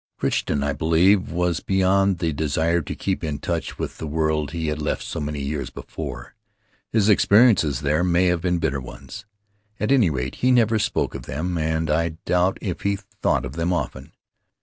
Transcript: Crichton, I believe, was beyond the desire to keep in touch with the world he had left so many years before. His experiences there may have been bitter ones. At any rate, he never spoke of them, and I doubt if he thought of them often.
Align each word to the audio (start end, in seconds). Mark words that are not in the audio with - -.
Crichton, 0.17 0.63
I 0.63 0.73
believe, 0.73 1.31
was 1.31 1.59
beyond 1.59 2.17
the 2.17 2.33
desire 2.33 2.81
to 2.81 2.95
keep 2.95 3.23
in 3.23 3.37
touch 3.37 3.77
with 3.77 3.99
the 3.99 4.07
world 4.07 4.49
he 4.49 4.69
had 4.69 4.81
left 4.81 5.03
so 5.03 5.19
many 5.19 5.39
years 5.43 5.69
before. 5.69 6.33
His 6.91 7.07
experiences 7.07 7.81
there 7.81 8.03
may 8.03 8.25
have 8.25 8.41
been 8.41 8.57
bitter 8.57 8.81
ones. 8.81 9.25
At 9.79 9.91
any 9.91 10.09
rate, 10.09 10.37
he 10.41 10.49
never 10.49 10.79
spoke 10.79 11.13
of 11.13 11.27
them, 11.27 11.55
and 11.55 11.87
I 11.91 12.17
doubt 12.25 12.57
if 12.61 12.81
he 12.81 12.95
thought 13.21 13.45
of 13.45 13.53
them 13.57 13.71
often. 13.71 14.13